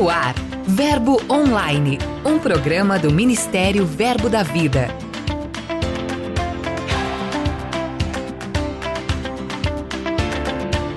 [0.00, 0.34] No ar,
[0.66, 4.88] Verbo Online, um programa do Ministério Verbo da Vida.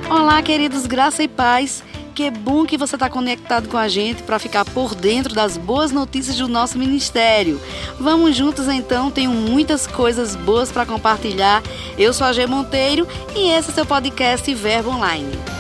[0.09, 1.84] Olá, queridos, graça e paz.
[2.16, 5.91] Que bom que você está conectado com a gente para ficar por dentro das boas
[5.91, 7.59] notícias do nosso ministério.
[7.99, 11.61] Vamos juntos então, tenho muitas coisas boas para compartilhar.
[11.97, 15.52] Eu sou a G Monteiro e esse é seu podcast Verbo Online.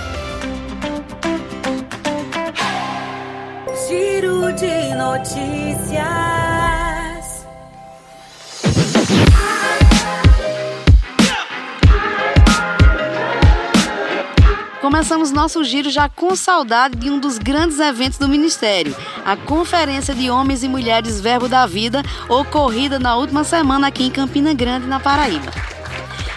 [3.93, 6.03] Giro de notícias.
[14.81, 20.15] Começamos nosso giro já com saudade de um dos grandes eventos do Ministério, a Conferência
[20.15, 24.87] de Homens e Mulheres Verbo da Vida, ocorrida na última semana aqui em Campina Grande,
[24.87, 25.51] na Paraíba.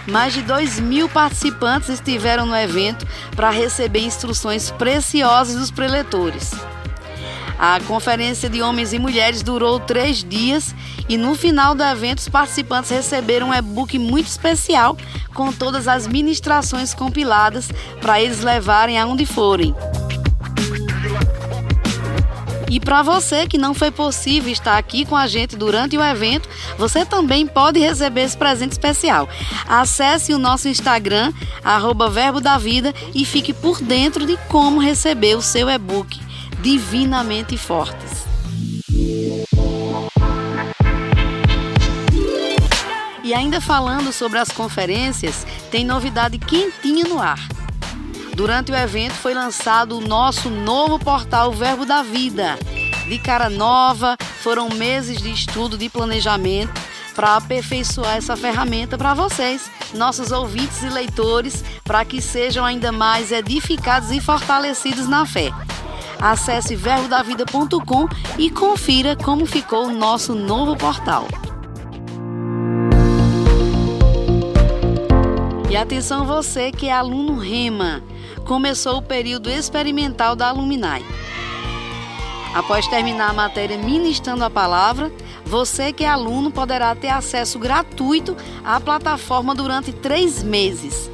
[0.07, 6.52] Mais de 2 mil participantes estiveram no evento para receber instruções preciosas dos preletores.
[7.59, 10.74] A conferência de homens e mulheres durou três dias
[11.09, 14.96] e no final do evento os participantes receberam um e-book muito especial
[15.32, 19.74] com todas as ministrações compiladas para eles levarem aonde forem.
[22.68, 26.48] E para você que não foi possível estar aqui com a gente durante o evento,
[26.76, 29.29] você também pode receber esse presente especial.
[29.66, 31.32] Acesse o nosso Instagram,
[31.65, 36.26] arroba Verbo da Vida, e fique por dentro de como receber o seu e-book
[36.66, 38.26] divinamente fortes.
[43.23, 47.38] E ainda falando sobre as conferências, tem novidade quentinha no ar.
[48.34, 52.58] Durante o evento foi lançado o nosso novo portal Verbo da Vida.
[53.06, 56.73] De cara nova, foram meses de estudo, de planejamento
[57.14, 63.30] para aperfeiçoar essa ferramenta para vocês, nossos ouvintes e leitores, para que sejam ainda mais
[63.30, 65.53] edificados e fortalecidos na fé.
[66.20, 71.26] Acesse verbodavida.com e confira como ficou o nosso novo portal.
[75.68, 78.02] E atenção você que é aluno Rema.
[78.46, 81.04] Começou o período experimental da Alumni.
[82.54, 85.12] Após terminar a matéria ministrando a palavra,
[85.44, 91.10] você que é aluno poderá ter acesso gratuito à plataforma durante três meses.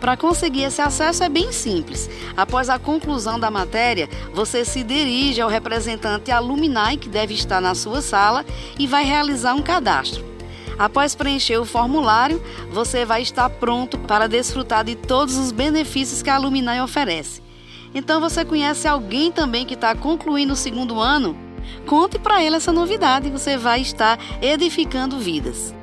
[0.00, 2.08] Para conseguir esse acesso é bem simples.
[2.36, 7.74] Após a conclusão da matéria, você se dirige ao representante alumni que deve estar na
[7.74, 8.44] sua sala
[8.78, 10.24] e vai realizar um cadastro.
[10.78, 16.28] Após preencher o formulário, você vai estar pronto para desfrutar de todos os benefícios que
[16.28, 17.42] a Alumni oferece.
[17.94, 21.34] Então você conhece alguém também que está concluindo o segundo ano?
[21.86, 25.74] Conte para ele essa novidade, você vai estar edificando vidas.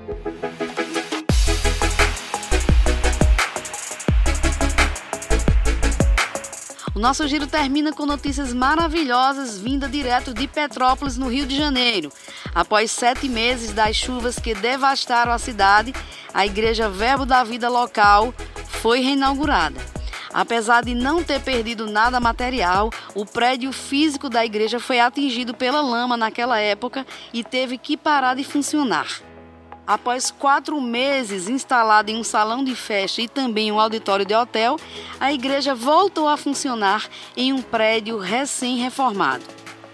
[7.03, 12.09] Nosso giro termina com notícias maravilhosas vindas direto de Petrópolis, no Rio de Janeiro.
[12.55, 15.93] Após sete meses das chuvas que devastaram a cidade,
[16.33, 18.33] a Igreja Verbo da Vida local
[18.79, 19.81] foi reinaugurada.
[20.33, 25.81] Apesar de não ter perdido nada material, o prédio físico da igreja foi atingido pela
[25.81, 29.32] lama naquela época e teve que parar de funcionar.
[29.85, 34.77] Após quatro meses instalada em um salão de festa e também um auditório de hotel,
[35.19, 39.43] a igreja voltou a funcionar em um prédio recém-reformado.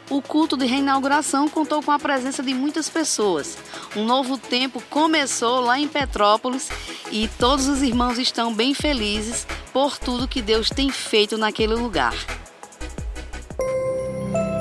[0.09, 3.57] O culto de reinauguração contou com a presença de muitas pessoas.
[3.95, 6.69] Um novo tempo começou lá em Petrópolis
[7.11, 12.13] e todos os irmãos estão bem felizes por tudo que Deus tem feito naquele lugar.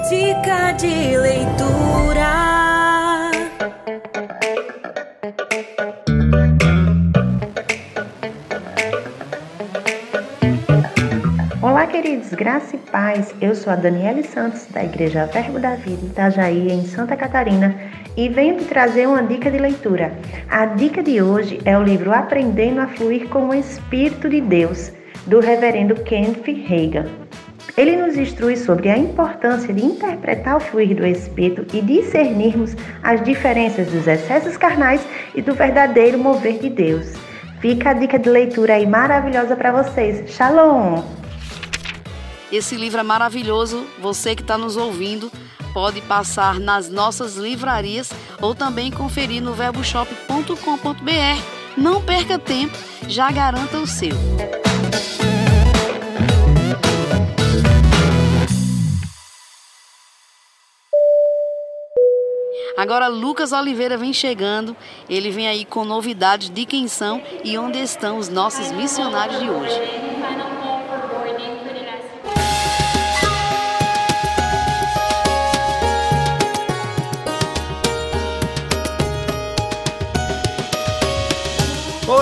[0.08, 2.67] Dica de leitura.
[12.02, 13.34] Queridos, graça e paz.
[13.40, 17.74] Eu sou a Daniele Santos, da Igreja Verbo da Vida, Itajaí, em Santa Catarina,
[18.16, 20.12] e venho te trazer uma dica de leitura.
[20.48, 24.92] A dica de hoje é o livro Aprendendo a Fluir com o Espírito de Deus,
[25.26, 27.06] do reverendo Kenneth Reagan.
[27.76, 33.20] Ele nos instrui sobre a importância de interpretar o fluir do Espírito e discernirmos as
[33.24, 35.04] diferenças dos excessos carnais
[35.34, 37.14] e do verdadeiro mover de Deus.
[37.60, 40.30] Fica a dica de leitura aí maravilhosa para vocês.
[40.30, 41.17] Shalom!
[42.50, 43.86] Esse livro é maravilhoso.
[43.98, 45.30] Você que está nos ouvindo
[45.74, 48.10] pode passar nas nossas livrarias
[48.40, 51.42] ou também conferir no verboshop.com.br.
[51.76, 54.16] Não perca tempo, já garanta o seu.
[62.76, 64.76] Agora Lucas Oliveira vem chegando,
[65.10, 69.50] ele vem aí com novidades de quem são e onde estão os nossos missionários de
[69.50, 70.07] hoje.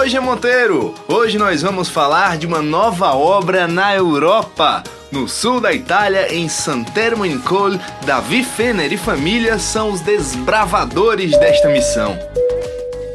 [0.06, 0.94] Oi, G Monteiro!
[1.08, 4.85] Hoje nós vamos falar de uma nova obra na Europa.
[5.11, 7.73] No sul da Itália, em Santermo in Col,
[8.06, 12.17] Davi Fener e família são os desbravadores desta missão.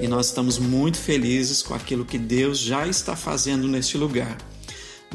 [0.01, 4.35] E nós estamos muito felizes com aquilo que Deus já está fazendo neste lugar.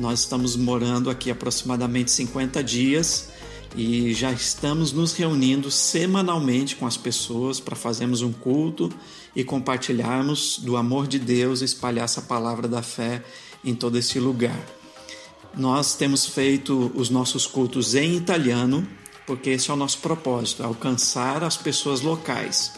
[0.00, 3.28] Nós estamos morando aqui aproximadamente 50 dias
[3.76, 8.90] e já estamos nos reunindo semanalmente com as pessoas para fazermos um culto
[9.37, 13.23] e compartilharmos do amor de Deus, espalhar essa palavra da fé
[13.62, 14.59] em todo esse lugar.
[15.55, 18.88] Nós temos feito os nossos cultos em italiano,
[19.27, 22.73] porque esse é o nosso propósito, alcançar as pessoas locais.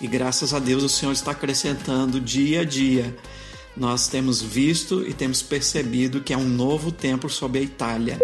[0.00, 3.16] E graças a Deus o Senhor está acrescentando dia a dia.
[3.76, 8.18] Nós temos visto e temos percebido que é um novo tempo sobre a Itália.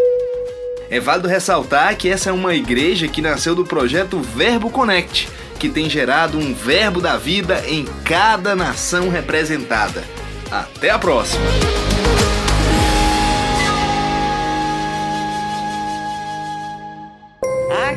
[0.91, 5.69] É válido ressaltar que essa é uma igreja que nasceu do projeto Verbo Connect, que
[5.69, 10.05] tem gerado um verbo da vida em cada nação representada.
[10.51, 11.45] Até a próxima!
[17.69, 17.95] Olá,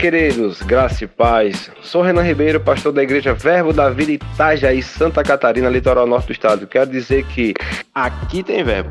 [0.00, 1.70] queridos, graça e paz.
[1.82, 6.32] Sou Renan Ribeiro, pastor da Igreja Verbo da Vida Itajaí, Santa Catarina, litoral norte do
[6.32, 6.66] estado.
[6.66, 7.52] Quero dizer que
[7.94, 8.90] aqui tem verbo.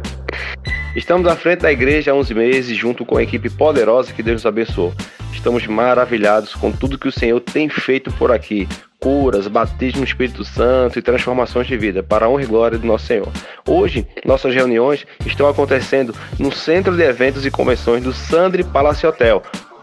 [0.96, 4.36] Estamos à frente da igreja há 11 meses, junto com a equipe poderosa que Deus
[4.36, 4.94] nos abençoou.
[5.34, 8.68] Estamos maravilhados com tudo que o Senhor tem feito por aqui.
[9.00, 12.86] Curas, batismo no Espírito Santo e transformações de vida, para a honra e glória do
[12.86, 13.32] nosso Senhor.
[13.68, 19.42] Hoje, nossas reuniões estão acontecendo no Centro de Eventos e Convenções do Sandri Palace Hotel,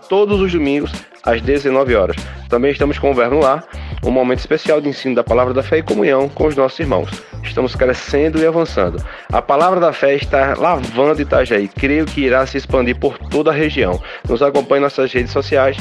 [0.08, 0.92] todos os domingos
[1.22, 2.16] às 19 horas.
[2.48, 3.64] Também estamos com o Verbo Lar,
[4.04, 7.10] um momento especial de ensino da palavra da fé e comunhão com os nossos irmãos.
[7.42, 9.02] Estamos crescendo e avançando.
[9.32, 11.68] A palavra da fé está lavando Itajaí.
[11.68, 14.00] Creio que irá se expandir por toda a região.
[14.28, 15.76] Nos acompanhe em nossas redes sociais,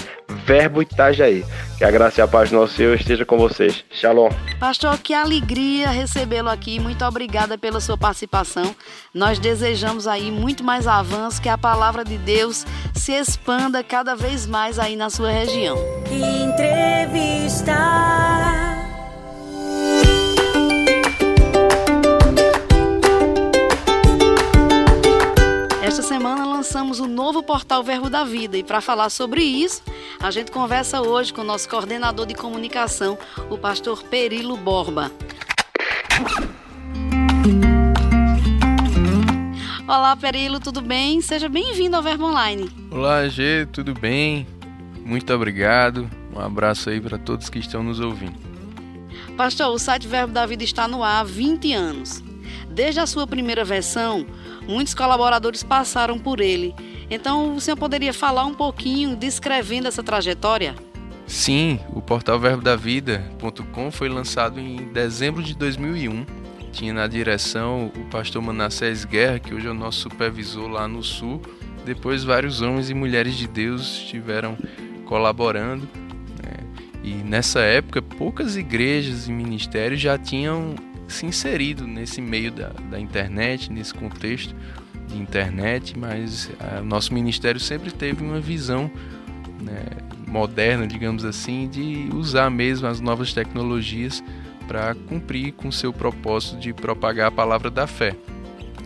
[0.46, 1.44] Verbo Itajaí.
[1.78, 3.84] Que a graça e a paz do nosso Senhor esteja com vocês.
[3.92, 4.30] Shalom.
[4.60, 6.80] Pastor, que alegria recebê-lo aqui.
[6.80, 8.74] Muito obrigada pela sua participação.
[9.14, 14.46] Nós desejamos aí muito mais avanço, que a palavra de Deus se expanda cada vez
[14.46, 15.78] mais aí na sua região.
[16.10, 17.76] Entrevista.
[25.84, 29.84] Esta semana lançamos o novo portal Verbo da Vida e para falar sobre isso,
[30.20, 33.18] a gente conversa hoje com o nosso coordenador de comunicação,
[33.50, 35.12] o pastor Perilo Borba.
[39.88, 41.22] Olá, Perilo, tudo bem?
[41.22, 42.70] Seja bem-vindo ao Verbo Online.
[42.92, 44.48] Olá, G, tudo bem?
[45.06, 46.10] Muito obrigado.
[46.34, 48.40] Um abraço aí para todos que estão nos ouvindo.
[49.38, 52.24] Pastor, o site Verbo da Vida está no ar há 20 anos.
[52.70, 54.26] Desde a sua primeira versão,
[54.68, 56.74] muitos colaboradores passaram por ele.
[57.10, 60.76] Então, o senhor poderia falar um pouquinho descrevendo essa trajetória?
[61.28, 66.26] Sim, o portal verbodavida.com foi lançado em dezembro de 2001.
[66.72, 71.02] Tinha na direção o pastor Manassés Guerra, que hoje é o nosso supervisor lá no
[71.02, 71.42] Sul.
[71.86, 74.58] Depois, vários homens e mulheres de Deus estiveram
[75.06, 75.88] colaborando.
[76.44, 76.58] Né?
[77.04, 80.76] E nessa época, poucas igrejas e ministérios já tinham
[81.08, 84.56] se inserido nesse meio da, da internet, nesse contexto
[85.08, 86.50] de internet, mas
[86.82, 88.90] o nosso ministério sempre teve uma visão
[89.62, 89.84] né,
[90.28, 94.24] moderna, digamos assim, de usar mesmo as novas tecnologias
[94.68, 98.16] para cumprir com seu propósito de propagar a palavra da fé.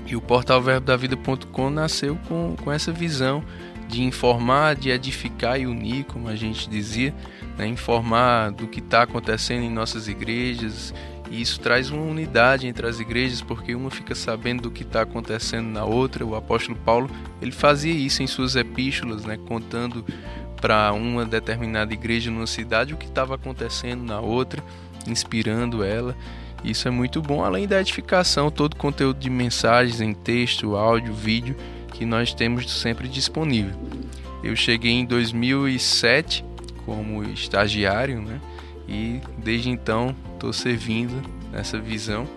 [0.05, 3.43] E o portal verbodavida.com nasceu com, com essa visão
[3.87, 7.13] de informar, de edificar e unir, como a gente dizia,
[7.57, 7.67] né?
[7.67, 10.93] informar do que está acontecendo em nossas igrejas.
[11.29, 15.01] E isso traz uma unidade entre as igrejas, porque uma fica sabendo do que está
[15.01, 16.25] acontecendo na outra.
[16.25, 17.09] O apóstolo Paulo
[17.41, 19.37] ele fazia isso em suas epístolas, né?
[19.47, 20.03] contando
[20.59, 24.63] para uma determinada igreja numa cidade o que estava acontecendo na outra,
[25.07, 26.15] inspirando ela.
[26.63, 31.13] Isso é muito bom, além da edificação, todo o conteúdo de mensagens em texto, áudio,
[31.13, 31.55] vídeo
[31.93, 33.73] que nós temos sempre disponível.
[34.43, 36.43] Eu cheguei em 2007
[36.85, 38.41] como estagiário, né?
[38.89, 42.27] E desde então estou servindo nessa visão.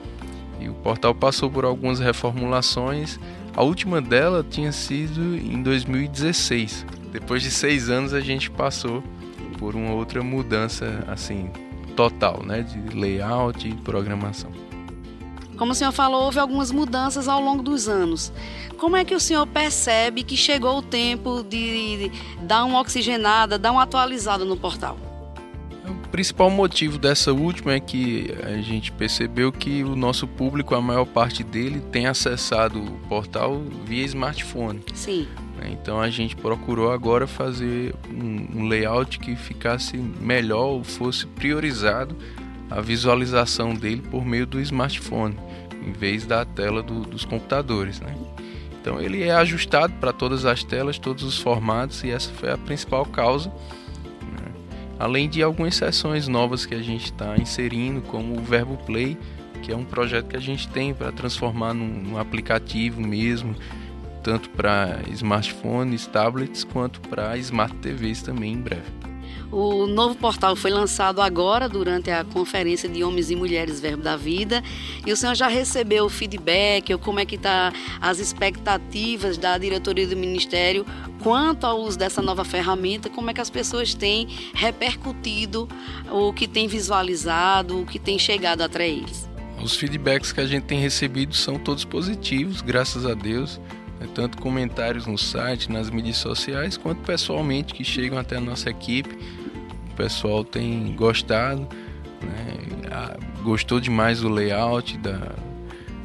[0.61, 3.18] E o portal passou por algumas reformulações.
[3.56, 6.87] A última dela tinha sido em 2016.
[7.11, 9.02] Depois de seis anos a gente passou
[9.59, 11.50] por uma outra mudança assim
[11.97, 14.50] total, né, de layout e programação.
[15.56, 18.32] Como o senhor falou, houve algumas mudanças ao longo dos anos.
[18.78, 23.71] Como é que o senhor percebe que chegou o tempo de dar uma oxigenada, dar
[23.71, 25.12] uma atualizada no portal?
[26.12, 31.07] Principal motivo dessa última é que a gente percebeu que o nosso público, a maior
[31.07, 34.83] parte dele, tem acessado o portal via smartphone.
[34.92, 35.26] Sim.
[35.57, 35.71] Né?
[35.73, 42.14] Então a gente procurou agora fazer um, layout que ficasse melhor ou fosse priorizado
[42.71, 45.35] a visualização dele por meio do smartphone,
[45.83, 48.00] em vez da tela do, dos computadores.
[48.00, 48.14] Né?
[48.83, 52.59] Então ele é ajustado para todas as telas, todos os formatos, e essa foi a
[52.59, 53.50] principal causa.
[55.02, 59.18] Além de algumas sessões novas que a gente está inserindo, como o Verbo Play,
[59.61, 63.52] que é um projeto que a gente tem para transformar num, num aplicativo mesmo,
[64.23, 69.01] tanto para smartphones, tablets, quanto para smart TVs também em breve.
[69.52, 74.16] O novo portal foi lançado agora durante a conferência de Homens e Mulheres Verbo da
[74.16, 74.62] Vida.
[75.06, 79.59] E o senhor já recebeu o feedback, ou como é que está as expectativas da
[79.59, 80.87] diretoria do Ministério
[81.23, 85.68] quanto ao uso dessa nova ferramenta, como é que as pessoas têm repercutido
[86.11, 89.28] o que tem visualizado, o que tem chegado até eles?
[89.62, 93.61] Os feedbacks que a gente tem recebido são todos positivos, graças a Deus.
[94.00, 98.68] É tanto comentários no site, nas mídias sociais, quanto pessoalmente que chegam até a nossa
[98.71, 99.16] equipe
[99.93, 101.69] o pessoal tem gostado,
[102.23, 102.73] né?
[103.43, 105.33] gostou demais do layout, da,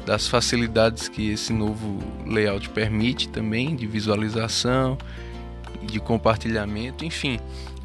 [0.04, 4.98] das facilidades que esse novo layout permite também, de visualização,
[5.82, 7.38] de compartilhamento, enfim,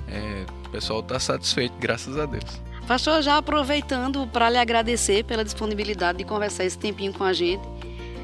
[0.07, 2.61] é, o pessoal está satisfeito, graças a Deus.
[2.87, 7.63] Pastor, já aproveitando para lhe agradecer pela disponibilidade de conversar esse tempinho com a gente,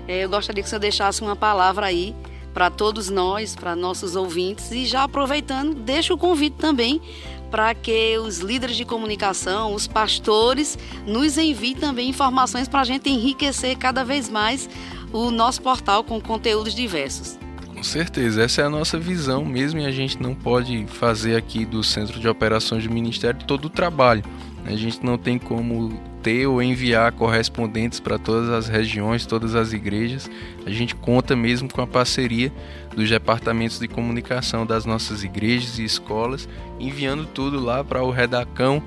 [0.08, 2.16] é, eu gostaria que o senhor deixasse uma palavra aí
[2.54, 7.00] para todos nós, para nossos ouvintes, e já aproveitando, deixa o convite também
[7.50, 13.10] para que os líderes de comunicação, os pastores, nos enviem também informações para a gente
[13.10, 14.70] enriquecer cada vez mais
[15.12, 17.38] o nosso portal com conteúdos diversos.
[17.80, 21.66] Com certeza, essa é a nossa visão mesmo e a gente não pode fazer aqui
[21.66, 24.24] do Centro de Operações do Ministério todo o trabalho.
[24.66, 29.74] A gente não tem como ter ou enviar correspondentes para todas as regiões, todas as
[29.74, 30.30] igrejas.
[30.66, 32.52] A gente conta mesmo com a parceria
[32.96, 36.48] dos departamentos de comunicação das nossas igrejas e escolas,
[36.80, 38.82] enviando tudo lá para o redacão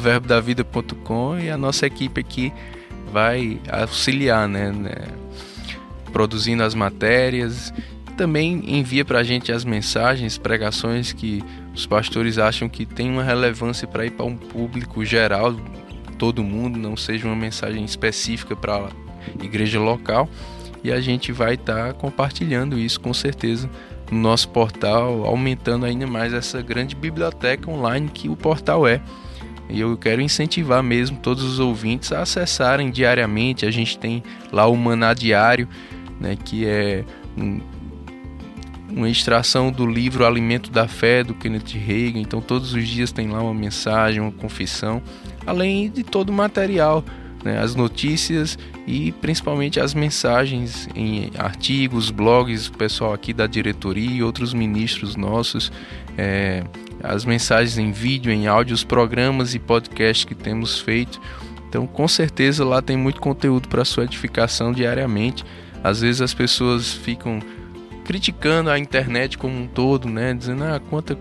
[0.00, 2.52] verbodavida.com e a nossa equipe aqui
[3.12, 4.94] vai auxiliar, né, né
[6.12, 7.72] produzindo as matérias.
[8.16, 11.42] Também envia para a gente as mensagens, pregações que
[11.74, 15.54] os pastores acham que tem uma relevância para ir para um público geral
[16.18, 20.28] todo mundo, não seja uma mensagem específica para a igreja local.
[20.82, 23.68] E a gente vai estar tá compartilhando isso com certeza
[24.10, 29.00] no nosso portal, aumentando ainda mais essa grande biblioteca online que o portal é.
[29.68, 33.66] E eu quero incentivar mesmo todos os ouvintes a acessarem diariamente.
[33.66, 35.68] A gente tem lá o Maná Diário,
[36.18, 37.04] né, que é
[37.36, 37.60] um,
[38.88, 42.20] uma extração do livro Alimento da Fé, do Kenneth Reagan.
[42.20, 45.02] Então, todos os dias tem lá uma mensagem, uma confissão
[45.48, 47.02] além de todo o material,
[47.42, 54.22] né, as notícias e principalmente as mensagens em artigos, blogs, pessoal aqui da diretoria e
[54.22, 55.72] outros ministros nossos,
[56.16, 56.62] é,
[57.02, 61.20] as mensagens em vídeo, em áudio, os programas e podcasts que temos feito.
[61.68, 65.44] Então, com certeza lá tem muito conteúdo para sua edificação diariamente.
[65.82, 67.40] Às vezes as pessoas ficam
[68.04, 71.16] criticando a internet como um todo, né, dizendo ah, quanta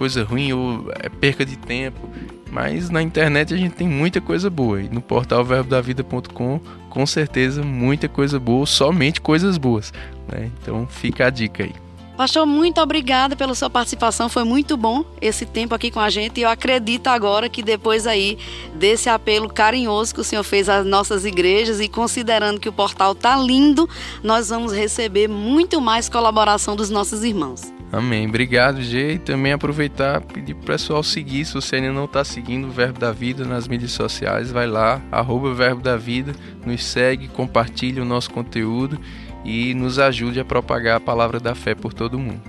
[0.00, 2.08] coisa ruim ou é perca de tempo.
[2.50, 4.80] Mas na internet a gente tem muita coisa boa.
[4.80, 9.92] E no portal verbodavida.com, com certeza, muita coisa boa, somente coisas boas.
[10.26, 10.50] Né?
[10.58, 11.74] Então fica a dica aí.
[12.16, 14.30] Pastor, muito obrigada pela sua participação.
[14.30, 16.40] Foi muito bom esse tempo aqui com a gente.
[16.40, 18.38] E eu acredito agora que depois aí
[18.74, 23.14] desse apelo carinhoso que o senhor fez às nossas igrejas e considerando que o portal
[23.14, 23.88] tá lindo,
[24.22, 27.79] nós vamos receber muito mais colaboração dos nossos irmãos.
[27.92, 28.28] Amém.
[28.28, 29.14] Obrigado, G.
[29.14, 31.44] E também aproveitar pedir para o pessoal seguir.
[31.44, 35.00] Se você ainda não está seguindo o Verbo da Vida nas mídias sociais, vai lá,
[35.10, 36.32] arroba Verbo da Vida,
[36.64, 38.98] nos segue, compartilhe o nosso conteúdo
[39.44, 42.40] e nos ajude a propagar a palavra da fé por todo mundo.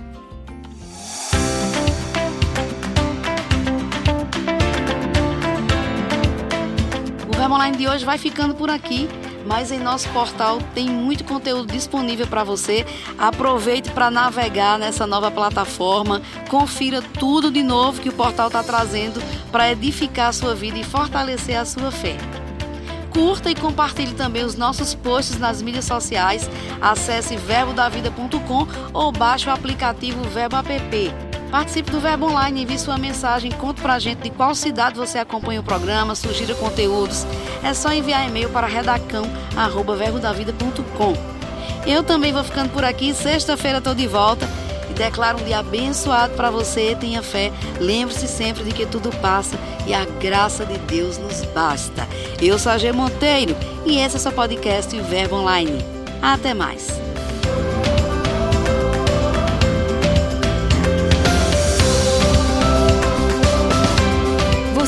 [7.28, 9.08] O Verbo Online de hoje vai ficando por aqui
[9.52, 12.86] mas em nosso portal tem muito conteúdo disponível para você.
[13.18, 19.22] Aproveite para navegar nessa nova plataforma, confira tudo de novo que o portal está trazendo
[19.50, 22.16] para edificar a sua vida e fortalecer a sua fé.
[23.10, 26.48] Curta e compartilhe também os nossos posts nas mídias sociais.
[26.80, 31.31] Acesse verbodavida.com ou baixe o aplicativo Verbo App.
[31.52, 35.60] Participe do Verbo Online, envie sua mensagem, conte pra gente de qual cidade você acompanha
[35.60, 37.26] o programa, sugira conteúdos.
[37.62, 41.12] É só enviar e-mail para redacão@verbodavida.com.
[41.86, 44.48] Eu também vou ficando por aqui, sexta-feira estou de volta
[44.88, 46.96] e declaro um dia abençoado para você.
[46.98, 52.08] Tenha fé, lembre-se sempre de que tudo passa e a graça de Deus nos basta.
[52.40, 53.54] Eu sou a G Monteiro
[53.84, 55.84] e esse é o seu podcast Verbo Online.
[56.22, 57.11] Até mais!